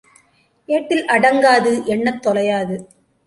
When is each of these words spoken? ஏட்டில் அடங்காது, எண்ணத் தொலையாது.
ஏட்டில் 0.65 1.05
அடங்காது, 1.05 1.85
எண்ணத் 1.85 2.27
தொலையாது. 2.27 2.77